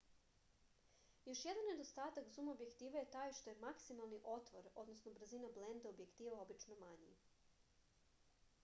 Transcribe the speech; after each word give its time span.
још 1.25 1.41
један 1.47 1.67
недостатак 1.71 2.31
зум 2.37 2.49
објектива 2.53 3.03
је 3.03 3.11
тај 3.17 3.35
што 3.41 3.53
је 3.53 3.59
максимални 3.67 4.21
отвор 4.37 4.71
брзина 5.21 5.53
бленде 5.61 5.91
објектива 5.93 6.43
обично 6.47 6.81
мањи 6.83 7.17